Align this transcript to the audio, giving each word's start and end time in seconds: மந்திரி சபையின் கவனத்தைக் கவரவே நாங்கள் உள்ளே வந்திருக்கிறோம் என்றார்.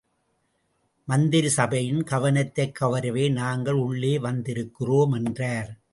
மந்திரி 1.05 1.49
சபையின் 1.49 2.03
கவனத்தைக் 2.03 2.77
கவரவே 2.81 3.31
நாங்கள் 3.31 3.73
உள்ளே 3.73 4.17
வந்திருக்கிறோம் 4.17 5.25
என்றார். 5.25 5.81